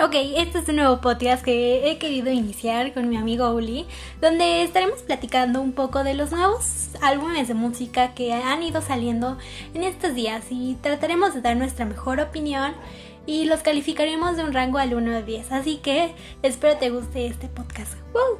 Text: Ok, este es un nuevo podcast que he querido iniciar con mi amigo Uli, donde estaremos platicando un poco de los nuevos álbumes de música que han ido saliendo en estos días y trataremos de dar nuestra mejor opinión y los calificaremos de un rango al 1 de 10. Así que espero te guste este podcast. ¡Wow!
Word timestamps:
Ok, 0.00 0.14
este 0.14 0.60
es 0.60 0.68
un 0.68 0.76
nuevo 0.76 1.00
podcast 1.00 1.44
que 1.44 1.90
he 1.90 1.98
querido 1.98 2.30
iniciar 2.30 2.94
con 2.94 3.08
mi 3.08 3.16
amigo 3.16 3.50
Uli, 3.50 3.84
donde 4.20 4.62
estaremos 4.62 5.02
platicando 5.02 5.60
un 5.60 5.72
poco 5.72 6.04
de 6.04 6.14
los 6.14 6.30
nuevos 6.30 6.90
álbumes 7.02 7.48
de 7.48 7.54
música 7.54 8.14
que 8.14 8.32
han 8.32 8.62
ido 8.62 8.80
saliendo 8.80 9.38
en 9.74 9.82
estos 9.82 10.14
días 10.14 10.44
y 10.50 10.76
trataremos 10.80 11.34
de 11.34 11.40
dar 11.40 11.56
nuestra 11.56 11.84
mejor 11.84 12.20
opinión 12.20 12.74
y 13.26 13.46
los 13.46 13.62
calificaremos 13.62 14.36
de 14.36 14.44
un 14.44 14.52
rango 14.52 14.78
al 14.78 14.94
1 14.94 15.10
de 15.10 15.22
10. 15.24 15.50
Así 15.50 15.78
que 15.78 16.14
espero 16.44 16.76
te 16.76 16.90
guste 16.90 17.26
este 17.26 17.48
podcast. 17.48 17.94
¡Wow! 18.12 18.37